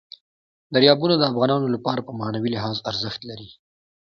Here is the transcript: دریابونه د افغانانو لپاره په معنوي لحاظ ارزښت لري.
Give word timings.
دریابونه 0.73 1.15
د 1.17 1.23
افغانانو 1.31 1.67
لپاره 1.75 2.01
په 2.07 2.11
معنوي 2.19 2.49
لحاظ 2.55 2.77
ارزښت 2.89 3.21
لري. 3.29 3.49